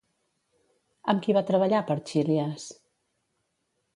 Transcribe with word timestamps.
Amb 1.13 1.21
qui 1.25 1.35
va 1.37 1.43
treballar 1.51 1.83
per 1.91 1.97
Chilias? 2.11 2.65